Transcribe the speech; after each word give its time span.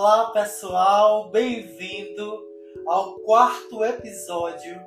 Olá 0.00 0.30
pessoal, 0.30 1.28
bem-vindo 1.28 2.40
ao 2.86 3.14
quarto 3.14 3.84
episódio 3.84 4.80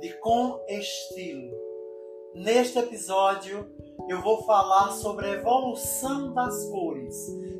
de 0.00 0.10
Com 0.20 0.58
Estilo. 0.66 1.54
Neste 2.34 2.78
episódio 2.78 3.70
eu 4.08 4.22
vou 4.22 4.42
falar 4.44 4.92
sobre 4.92 5.26
a 5.26 5.32
evolução 5.32 6.32
das 6.32 6.64
cores 6.70 7.14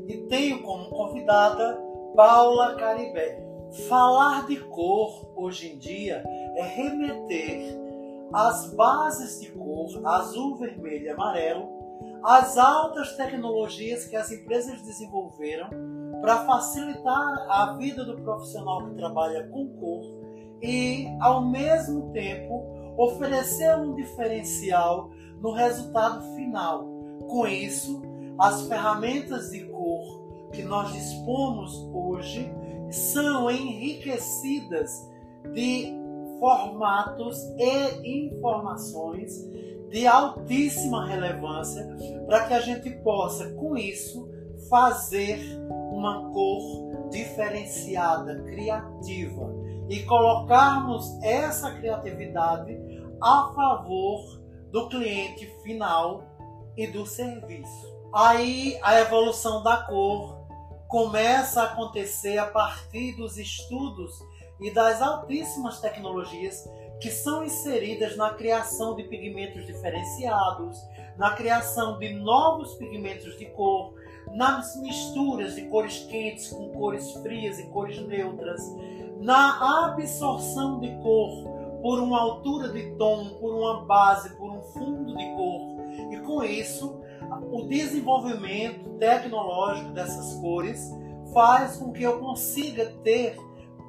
e 0.09 0.17
tenho 0.31 0.63
como 0.63 0.89
convidada 0.89 1.79
Paula 2.17 2.75
Caribé. 2.77 3.39
Falar 3.87 4.47
de 4.47 4.57
cor 4.71 5.31
hoje 5.37 5.73
em 5.73 5.79
dia 5.79 6.25
é 6.57 6.63
remeter 6.63 7.79
às 8.33 8.73
bases 8.73 9.43
de 9.43 9.51
cor 9.53 9.91
azul, 10.07 10.57
vermelho 10.57 11.05
e 11.05 11.11
amarelo, 11.11 11.69
às 12.25 12.57
altas 12.57 13.15
tecnologias 13.15 14.07
que 14.07 14.17
as 14.17 14.33
empresas 14.33 14.81
desenvolveram 14.81 15.69
para 16.25 16.47
facilitar 16.47 17.47
a 17.51 17.75
vida 17.77 18.03
do 18.03 18.17
profissional 18.23 18.87
que 18.87 18.95
trabalha 18.95 19.47
com 19.49 19.69
cor 19.77 20.01
e, 20.63 21.07
ao 21.21 21.45
mesmo 21.45 22.11
tempo, 22.13 22.65
oferecer 22.97 23.77
um 23.77 23.95
diferencial 23.95 25.11
no 25.43 25.53
resultado 25.53 26.23
final. 26.35 26.87
Com 27.29 27.47
isso, 27.47 28.01
as 28.39 28.67
ferramentas 28.67 29.51
de 29.51 29.67
cor 29.67 30.49
que 30.51 30.63
nós 30.63 30.95
dispomos 30.95 31.87
hoje 31.93 32.51
são 32.91 33.51
enriquecidas 33.51 35.07
de 35.53 35.93
formatos 36.41 37.39
e 37.59 38.31
informações 38.31 39.47
de 39.91 40.07
altíssima 40.07 41.07
relevância 41.07 41.87
para 42.27 42.47
que 42.47 42.55
a 42.55 42.61
gente 42.61 42.89
possa, 43.03 43.51
com 43.57 43.77
isso, 43.77 44.27
fazer 44.71 45.39
uma 45.95 46.31
cor 46.33 47.09
diferenciada, 47.11 48.43
criativa 48.43 49.55
e 49.89 50.03
colocarmos 50.03 51.23
essa 51.23 51.73
criatividade 51.73 52.77
a 53.21 53.53
favor 53.55 54.43
do 54.71 54.89
cliente 54.89 55.47
final 55.63 56.25
e 56.77 56.87
do 56.87 57.07
serviço. 57.07 57.95
Aí 58.13 58.79
a 58.83 59.01
evolução 59.01 59.63
da 59.63 59.79
cor 59.79 60.45
começa 60.89 61.63
a 61.63 61.73
acontecer 61.73 62.39
a 62.39 62.47
partir 62.47 63.17
dos 63.17 63.39
estudos 63.39 64.13
e 64.61 64.73
das 64.73 65.01
altíssimas 65.03 65.81
tecnologias 65.81 66.65
que 67.01 67.11
são 67.11 67.45
inseridas 67.45 68.17
na 68.17 68.31
criação 68.35 68.95
de 68.95 69.03
pigmentos 69.05 69.67
diferenciados, 69.67 70.79
na 71.17 71.33
criação 71.33 71.99
de 71.99 72.13
novos 72.15 72.75
pigmentos 72.75 73.37
de 73.39 73.47
cor, 73.47 73.95
nas 74.33 74.77
misturas 74.81 75.55
de 75.55 75.63
cores 75.63 76.05
quentes 76.05 76.49
com 76.51 76.71
cores 76.71 77.13
frias 77.15 77.59
e 77.59 77.67
cores 77.69 78.01
neutras, 78.07 78.61
na 79.21 79.87
absorção 79.87 80.81
de 80.81 80.91
cor 81.03 81.55
por 81.83 81.99
uma 82.01 82.21
altura 82.21 82.71
de 82.71 82.97
tom, 82.97 83.37
por 83.41 83.55
uma 83.55 83.85
base, 83.85 84.35
por 84.37 84.51
um 84.51 84.63
fundo 84.63 85.15
de 85.17 85.25
cor. 85.35 85.75
E 86.11 86.17
com 86.21 86.43
isso, 86.43 87.01
o 87.53 87.63
desenvolvimento 87.69 88.91
tecnológico 88.99 89.91
dessas 89.93 90.35
cores 90.41 90.91
faz 91.33 91.77
com 91.77 91.93
que 91.93 92.03
eu 92.03 92.19
consiga 92.21 92.87
ter 93.03 93.37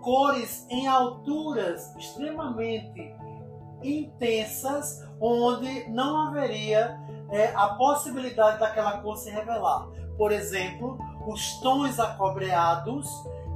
cores 0.02 0.68
em 0.70 0.88
alturas 0.88 1.96
extremamente 1.96 3.14
intensas, 3.82 5.08
onde 5.20 5.90
não 5.90 6.28
haveria 6.28 7.00
é, 7.32 7.48
a 7.56 7.70
possibilidade 7.70 8.60
daquela 8.60 9.00
cor 9.00 9.18
se 9.18 9.30
revelar. 9.30 9.88
Por 10.18 10.32
exemplo, 10.32 10.98
os 11.28 11.60
tons 11.60 12.00
acobreados, 12.00 13.08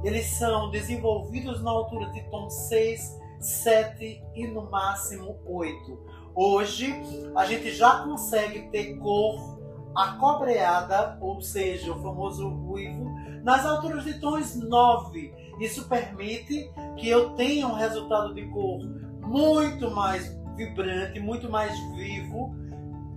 eles 0.04 0.26
são 0.26 0.70
desenvolvidos 0.70 1.62
na 1.62 1.70
altura 1.70 2.10
de 2.10 2.22
tom 2.30 2.50
6, 2.50 3.18
7 3.40 4.22
e 4.34 4.46
no 4.46 4.70
máximo 4.70 5.38
8. 5.46 5.98
Hoje, 6.34 6.94
a 7.34 7.44
gente 7.46 7.72
já 7.72 8.02
consegue 8.04 8.70
ter 8.70 8.96
cor 8.96 9.58
acobreada, 9.94 11.18
ou 11.20 11.40
seja, 11.40 11.92
o 11.92 12.02
famoso 12.02 12.48
ruivo, 12.48 13.10
nas 13.42 13.64
alturas 13.64 14.04
de 14.04 14.20
tons 14.20 14.54
9. 14.54 15.34
Isso 15.60 15.88
permite 15.88 16.70
que 16.96 17.08
eu 17.08 17.30
tenha 17.30 17.66
um 17.66 17.74
resultado 17.74 18.34
de 18.34 18.46
cor 18.48 18.80
muito 19.22 19.90
mais 19.90 20.38
vibrante, 20.56 21.20
muito 21.20 21.50
mais 21.50 21.78
vivo, 21.94 22.54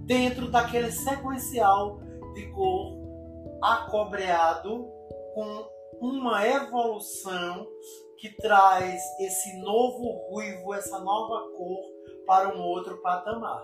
dentro 0.06 0.50
daquele 0.50 0.92
sequencial 0.92 2.00
de 2.34 2.48
cor 2.48 3.03
acobreado 3.64 4.92
com 5.34 5.70
uma 6.02 6.46
evolução 6.46 7.66
que 8.20 8.30
traz 8.38 9.02
esse 9.20 9.58
novo 9.62 10.30
ruivo, 10.30 10.74
essa 10.74 11.00
nova 11.00 11.50
cor 11.56 11.82
para 12.26 12.56
um 12.56 12.62
outro 12.62 13.02
patamar. 13.02 13.64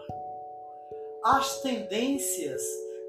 As 1.23 1.61
tendências 1.61 2.61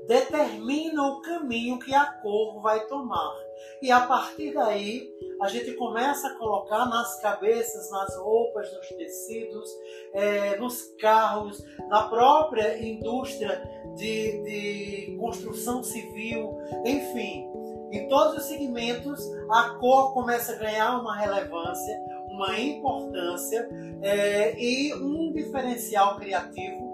determinam 0.06 1.14
o 1.14 1.20
caminho 1.20 1.78
que 1.78 1.94
a 1.94 2.04
cor 2.04 2.60
vai 2.60 2.86
tomar. 2.86 3.34
E 3.82 3.90
a 3.90 4.00
partir 4.00 4.52
daí, 4.52 5.08
a 5.40 5.48
gente 5.48 5.72
começa 5.74 6.28
a 6.28 6.34
colocar 6.36 6.86
nas 6.86 7.20
cabeças, 7.20 7.90
nas 7.90 8.16
roupas, 8.16 8.72
nos 8.74 8.88
tecidos, 8.88 9.70
é, 10.14 10.56
nos 10.56 10.94
carros, 10.98 11.62
na 11.88 12.02
própria 12.08 12.82
indústria 12.82 13.62
de, 13.96 14.42
de 14.42 15.16
construção 15.18 15.82
civil, 15.82 16.58
enfim, 16.84 17.50
em 17.92 18.06
todos 18.08 18.36
os 18.36 18.44
segmentos, 18.44 19.20
a 19.50 19.70
cor 19.80 20.14
começa 20.14 20.52
a 20.52 20.56
ganhar 20.56 21.00
uma 21.00 21.16
relevância, 21.16 22.00
uma 22.28 22.58
importância 22.58 23.68
é, 24.00 24.54
e 24.56 24.94
um 24.94 25.32
diferencial 25.32 26.16
criativo 26.16 26.90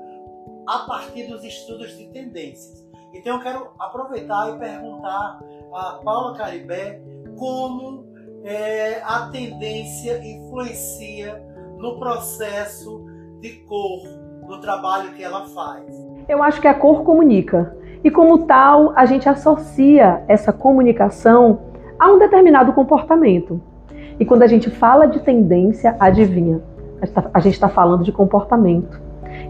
a 0.66 0.80
partir 0.80 1.26
dos 1.26 1.44
estudos 1.44 1.96
de 1.96 2.08
tendências. 2.08 2.85
Então 3.12 3.36
eu 3.36 3.42
quero 3.42 3.68
aproveitar 3.78 4.54
e 4.54 4.58
perguntar 4.58 5.40
a 5.72 6.00
Paula 6.04 6.36
Caribé 6.36 7.00
como 7.38 8.04
é, 8.44 9.02
a 9.02 9.28
tendência 9.32 10.18
influencia 10.24 11.42
no 11.78 11.98
processo 11.98 13.04
de 13.40 13.50
cor, 13.66 14.02
no 14.46 14.60
trabalho 14.60 15.12
que 15.14 15.22
ela 15.22 15.46
faz. 15.48 15.84
Eu 16.28 16.42
acho 16.42 16.60
que 16.60 16.68
a 16.68 16.74
cor 16.74 17.02
comunica. 17.02 17.76
E 18.02 18.10
como 18.10 18.46
tal, 18.46 18.92
a 18.94 19.04
gente 19.04 19.28
associa 19.28 20.24
essa 20.28 20.52
comunicação 20.52 21.60
a 21.98 22.12
um 22.12 22.18
determinado 22.18 22.72
comportamento. 22.72 23.60
E 24.18 24.24
quando 24.24 24.42
a 24.42 24.46
gente 24.46 24.70
fala 24.70 25.06
de 25.06 25.20
tendência, 25.20 25.96
adivinha? 25.98 26.60
A 27.34 27.40
gente 27.40 27.54
está 27.54 27.68
tá 27.68 27.74
falando 27.74 28.04
de 28.04 28.12
comportamento. 28.12 29.00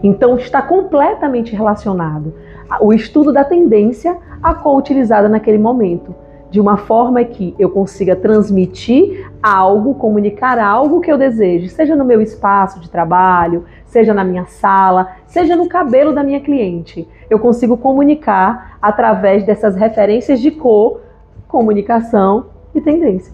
Então 0.03 0.37
está 0.37 0.61
completamente 0.61 1.55
relacionado 1.55 2.33
o 2.81 2.93
estudo 2.93 3.31
da 3.31 3.43
tendência 3.43 4.17
a 4.41 4.53
cor 4.53 4.77
utilizada 4.77 5.27
naquele 5.27 5.57
momento, 5.57 6.13
de 6.49 6.59
uma 6.59 6.77
forma 6.77 7.23
que 7.23 7.55
eu 7.59 7.69
consiga 7.69 8.15
transmitir 8.15 9.29
algo, 9.43 9.95
comunicar 9.95 10.57
algo 10.59 11.01
que 11.01 11.11
eu 11.11 11.17
deseje, 11.17 11.69
seja 11.69 11.95
no 11.95 12.05
meu 12.05 12.21
espaço 12.21 12.79
de 12.79 12.89
trabalho, 12.89 13.65
seja 13.85 14.13
na 14.13 14.23
minha 14.23 14.45
sala, 14.45 15.15
seja 15.25 15.55
no 15.55 15.67
cabelo 15.67 16.13
da 16.13 16.23
minha 16.23 16.39
cliente. 16.39 17.07
Eu 17.29 17.39
consigo 17.39 17.77
comunicar 17.77 18.77
através 18.81 19.45
dessas 19.45 19.75
referências 19.75 20.39
de 20.39 20.51
cor, 20.51 21.01
comunicação 21.47 22.47
e 22.73 22.79
tendência. 22.79 23.33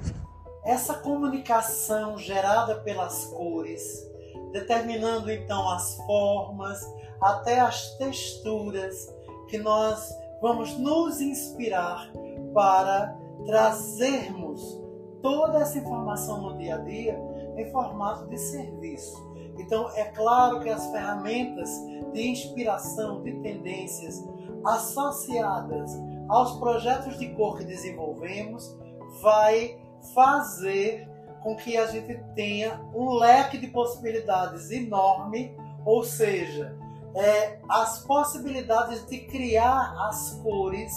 Essa 0.66 0.94
comunicação 0.96 2.18
gerada 2.18 2.76
pelas 2.76 3.26
cores, 3.26 4.10
determinando 4.52 5.30
então 5.30 5.70
as 5.70 5.98
formas, 5.98 6.80
até 7.22 7.60
as 7.60 7.98
texturas, 7.98 9.14
que 9.48 9.58
nós 9.58 10.10
vamos 10.42 10.78
nos 10.78 11.22
inspirar 11.22 12.12
para 12.54 13.18
trazermos 13.46 14.82
toda 15.22 15.60
essa 15.60 15.78
informação 15.78 16.42
no 16.42 16.58
dia 16.58 16.76
a 16.76 16.80
dia 16.80 17.20
em 17.58 17.72
formato 17.72 18.28
de 18.28 18.38
serviço. 18.38 19.32
Então, 19.58 19.90
é 19.96 20.06
claro 20.06 20.60
que 20.60 20.70
as 20.70 20.86
ferramentas 20.92 21.70
de 22.12 22.28
inspiração, 22.28 23.22
de 23.22 23.34
tendências 23.42 24.24
associadas 24.66 25.92
aos 26.28 26.58
projetos 26.58 27.18
de 27.20 27.30
cor 27.30 27.58
que 27.58 27.66
desenvolvemos 27.66 28.78
vai 29.22 29.80
fazer 30.14 31.08
com 31.42 31.56
que 31.56 31.78
a 31.78 31.86
gente 31.88 32.18
tenha 32.36 32.82
um 32.94 33.14
leque 33.14 33.58
de 33.58 33.68
possibilidades 33.68 34.72
enorme, 34.72 35.56
ou 35.86 36.04
seja, 36.04 36.76
é, 37.16 37.58
as 37.70 38.06
possibilidades 38.06 39.06
de 39.08 39.20
criar 39.20 39.96
as 40.08 40.40
cores 40.44 40.92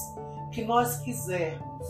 que 0.52 0.64
nós 0.64 0.98
quisermos. 0.98 1.86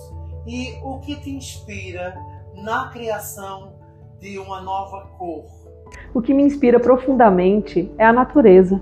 E 0.47 0.79
o 0.83 0.99
que 1.01 1.17
te 1.17 1.31
inspira 1.31 2.17
na 2.55 2.89
criação 2.89 3.75
de 4.21 4.39
uma 4.39 4.61
nova 4.61 5.09
cor? 5.19 5.45
O 6.15 6.21
que 6.21 6.33
me 6.33 6.43
inspira 6.43 6.81
profundamente 6.81 7.91
é 7.99 8.05
a 8.05 8.13
natureza. 8.13 8.81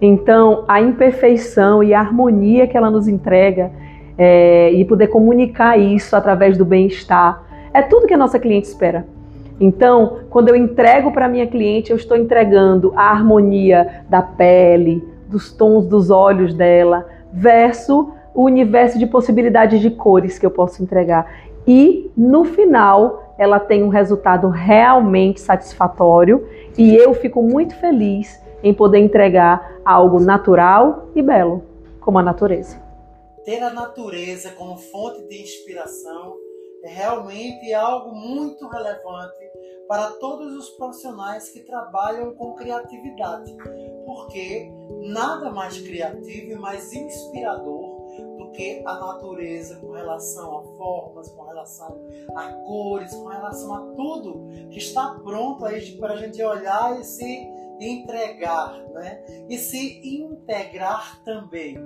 Então, 0.00 0.64
a 0.66 0.80
imperfeição 0.80 1.82
e 1.82 1.92
a 1.92 2.00
harmonia 2.00 2.66
que 2.66 2.76
ela 2.76 2.90
nos 2.90 3.06
entrega 3.06 3.70
é, 4.16 4.72
e 4.72 4.84
poder 4.84 5.08
comunicar 5.08 5.78
isso 5.78 6.16
através 6.16 6.56
do 6.56 6.64
bem-estar, 6.64 7.48
É 7.72 7.82
tudo 7.82 8.06
que 8.06 8.14
a 8.14 8.18
nossa 8.18 8.38
cliente 8.38 8.66
espera. 8.66 9.06
Então, 9.60 10.20
quando 10.30 10.48
eu 10.48 10.56
entrego 10.56 11.12
para 11.12 11.28
minha 11.28 11.46
cliente, 11.46 11.90
eu 11.90 11.96
estou 11.96 12.16
entregando 12.16 12.92
a 12.96 13.10
harmonia 13.10 14.04
da 14.08 14.22
pele, 14.22 15.06
dos 15.28 15.52
tons 15.52 15.86
dos 15.86 16.10
olhos 16.10 16.54
dela, 16.54 17.06
verso 17.30 18.12
o 18.34 18.44
universo 18.44 18.98
de 18.98 19.06
possibilidades 19.06 19.80
de 19.80 19.90
cores 19.90 20.38
que 20.38 20.46
eu 20.46 20.50
posso 20.50 20.82
entregar. 20.82 21.30
E 21.66 22.10
no 22.16 22.44
final, 22.44 23.34
ela 23.36 23.60
tem 23.60 23.82
um 23.82 23.88
resultado 23.88 24.48
realmente 24.48 25.40
satisfatório 25.40 26.48
e 26.76 26.96
eu 26.96 27.12
fico 27.12 27.42
muito 27.42 27.74
feliz 27.76 28.40
em 28.62 28.72
poder 28.72 28.98
entregar 28.98 29.78
algo 29.84 30.18
natural 30.20 31.08
e 31.14 31.22
belo, 31.22 31.62
como 32.00 32.18
a 32.18 32.22
natureza. 32.22 32.76
Ter 33.44 33.62
a 33.62 33.70
natureza 33.70 34.50
como 34.52 34.76
fonte 34.76 35.26
de 35.28 35.42
inspiração 35.42 36.34
é 36.82 36.88
realmente 36.88 37.72
algo 37.74 38.14
muito 38.14 38.66
relevante 38.68 39.50
para 39.88 40.12
todos 40.12 40.54
os 40.54 40.70
profissionais 40.70 41.50
que 41.50 41.60
trabalham 41.60 42.32
com 42.34 42.54
criatividade, 42.54 43.52
porque 44.06 44.70
nada 45.02 45.50
mais 45.50 45.80
criativo 45.80 46.52
e 46.52 46.54
mais 46.54 46.92
inspirador 46.92 47.98
do 48.38 48.52
que 48.52 48.82
a 48.86 48.94
natureza 48.94 49.76
com 49.80 49.90
relação 49.90 50.58
a 50.58 50.62
formas, 50.76 51.28
com 51.30 51.42
relação 51.42 52.00
a 52.36 52.52
cores, 52.52 53.12
com 53.12 53.26
relação 53.26 53.74
a 53.74 53.80
tudo 53.96 54.46
que 54.70 54.78
está 54.78 55.18
pronto 55.24 55.64
aí 55.64 55.96
para 55.98 56.14
a 56.14 56.16
gente 56.16 56.40
olhar 56.42 57.00
e 57.00 57.04
se 57.04 57.48
entregar, 57.80 58.78
né? 58.92 59.24
E 59.48 59.56
se 59.56 60.00
integrar 60.06 61.20
também. 61.24 61.78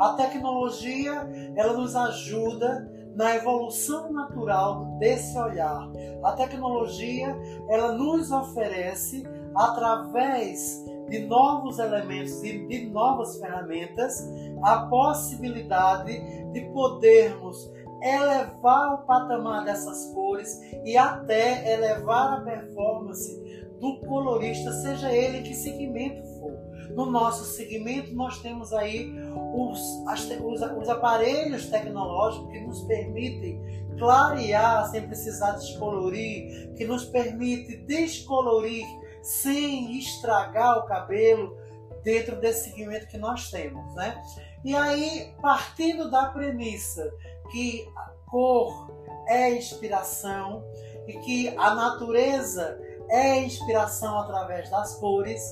A 0.00 0.14
tecnologia, 0.14 1.28
ela 1.56 1.74
nos 1.74 1.96
ajuda 1.96 3.01
na 3.14 3.36
evolução 3.36 4.12
natural 4.12 4.96
desse 4.98 5.36
olhar. 5.38 5.90
A 6.24 6.32
tecnologia, 6.32 7.36
ela 7.68 7.92
nos 7.92 8.30
oferece 8.30 9.26
através 9.54 10.84
de 11.08 11.20
novos 11.26 11.78
elementos 11.78 12.42
e 12.42 12.66
de 12.66 12.86
novas 12.86 13.38
ferramentas 13.38 14.26
a 14.62 14.86
possibilidade 14.86 16.12
de 16.52 16.60
podermos 16.72 17.70
elevar 18.02 18.94
o 18.94 19.06
patamar 19.06 19.64
dessas 19.64 20.06
cores 20.12 20.60
e 20.84 20.96
até 20.96 21.72
elevar 21.72 22.38
a 22.38 22.40
performance 22.40 23.40
do 23.78 24.00
colorista, 24.06 24.72
seja 24.72 25.12
ele 25.12 25.42
que 25.42 25.54
segmento 25.54 26.22
for. 26.38 26.71
No 26.90 27.06
nosso 27.06 27.44
segmento, 27.44 28.14
nós 28.14 28.38
temos 28.40 28.72
aí 28.72 29.12
os, 29.54 29.80
as, 30.08 30.24
os, 30.24 30.60
os 30.60 30.88
aparelhos 30.88 31.66
tecnológicos 31.66 32.50
que 32.50 32.60
nos 32.60 32.82
permitem 32.82 33.60
clarear 33.98 34.90
sem 34.90 35.06
precisar 35.06 35.52
descolorir, 35.52 36.72
que 36.74 36.84
nos 36.84 37.04
permite 37.04 37.76
descolorir 37.84 38.84
sem 39.22 39.96
estragar 39.98 40.78
o 40.78 40.86
cabelo 40.86 41.56
dentro 42.02 42.40
desse 42.40 42.70
segmento 42.70 43.06
que 43.06 43.18
nós 43.18 43.50
temos, 43.50 43.94
né? 43.94 44.20
E 44.64 44.74
aí, 44.74 45.34
partindo 45.40 46.10
da 46.10 46.26
premissa 46.26 47.10
que 47.50 47.88
a 47.96 48.12
cor 48.30 48.90
é 49.28 49.54
inspiração 49.54 50.64
e 51.06 51.12
que 51.20 51.48
a 51.56 51.74
natureza 51.74 52.78
é 53.08 53.40
inspiração 53.40 54.18
através 54.18 54.70
das 54.70 54.94
cores, 54.96 55.42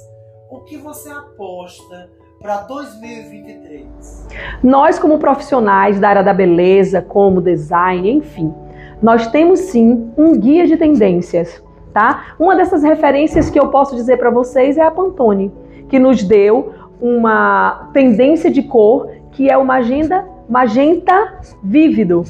o 0.51 0.59
que 0.61 0.77
você 0.77 1.09
aposta 1.11 2.11
para 2.41 2.63
2023? 2.63 4.27
Nós, 4.63 4.99
como 4.99 5.19
profissionais 5.19 6.01
da 6.01 6.09
área 6.09 6.25
da 6.25 6.35
beleza, 6.35 7.01
como 7.01 7.41
design, 7.41 8.11
enfim, 8.11 8.53
nós 9.01 9.29
temos 9.29 9.61
sim 9.61 10.11
um 10.17 10.37
guia 10.37 10.67
de 10.67 10.77
tendências, 10.77 11.63
tá? 11.93 12.35
Uma 12.39 12.57
dessas 12.57 12.83
referências 12.83 13.49
que 13.49 13.61
eu 13.61 13.69
posso 13.69 13.95
dizer 13.95 14.17
para 14.17 14.31
vocês 14.31 14.77
é 14.77 14.83
a 14.83 14.91
Pantone, 14.91 15.53
que 15.89 16.01
nos 16.01 16.25
deu 16.25 16.75
uma 17.01 17.89
tendência 17.93 18.51
de 18.51 18.63
cor 18.65 19.09
que 19.31 19.49
é 19.49 19.57
o 19.57 19.65
magenta, 19.65 20.27
magenta 20.49 21.39
vívido. 21.63 22.25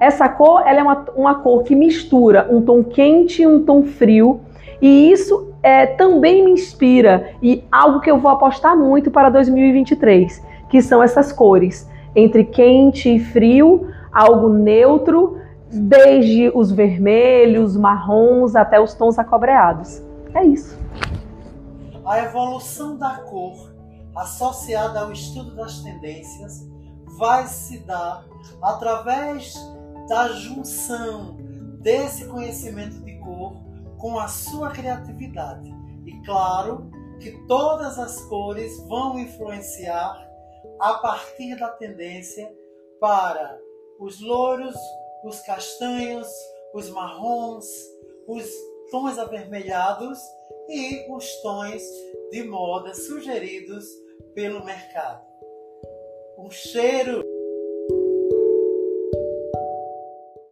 Essa 0.00 0.28
cor 0.28 0.62
ela 0.66 0.80
é 0.80 0.82
uma, 0.82 1.06
uma 1.14 1.34
cor 1.36 1.62
que 1.62 1.76
mistura 1.76 2.48
um 2.50 2.62
tom 2.62 2.82
quente 2.82 3.42
e 3.42 3.46
um 3.46 3.64
tom 3.64 3.84
frio, 3.84 4.40
e 4.80 5.10
isso 5.10 5.52
é, 5.62 5.86
também 5.86 6.44
me 6.44 6.52
inspira 6.52 7.34
e 7.42 7.64
algo 7.70 8.00
que 8.00 8.10
eu 8.10 8.18
vou 8.18 8.30
apostar 8.30 8.76
muito 8.76 9.10
para 9.10 9.28
2023, 9.28 10.42
que 10.68 10.80
são 10.80 11.02
essas 11.02 11.32
cores 11.32 11.88
entre 12.14 12.44
quente 12.44 13.14
e 13.14 13.18
frio, 13.20 13.88
algo 14.12 14.48
neutro, 14.48 15.38
desde 15.70 16.50
os 16.54 16.72
vermelhos, 16.72 17.76
marrons 17.76 18.56
até 18.56 18.80
os 18.80 18.94
tons 18.94 19.18
acobreados. 19.18 20.02
É 20.34 20.44
isso. 20.44 20.78
A 22.04 22.24
evolução 22.24 22.96
da 22.96 23.16
cor 23.18 23.70
associada 24.16 25.00
ao 25.00 25.12
estudo 25.12 25.54
das 25.54 25.80
tendências 25.80 26.68
vai 27.18 27.46
se 27.46 27.78
dar 27.80 28.24
através 28.60 29.54
da 30.08 30.28
junção 30.28 31.36
desse 31.80 32.26
conhecimento 32.26 33.00
de 33.00 33.09
com 34.00 34.18
a 34.18 34.28
sua 34.28 34.70
criatividade. 34.70 35.70
E 36.06 36.20
claro 36.24 36.90
que 37.20 37.32
todas 37.46 37.98
as 37.98 38.20
cores 38.22 38.76
vão 38.86 39.18
influenciar 39.18 40.26
a 40.80 40.94
partir 40.94 41.56
da 41.56 41.68
tendência 41.68 42.50
para 42.98 43.58
os 43.98 44.20
louros, 44.20 44.74
os 45.24 45.40
castanhos, 45.40 46.28
os 46.74 46.88
marrons, 46.90 47.66
os 48.26 48.48
tons 48.90 49.18
avermelhados 49.18 50.18
e 50.68 51.06
os 51.12 51.34
tons 51.42 51.82
de 52.30 52.44
moda 52.44 52.94
sugeridos 52.94 53.84
pelo 54.34 54.64
mercado. 54.64 55.22
Um 56.38 56.50
cheiro 56.50 57.22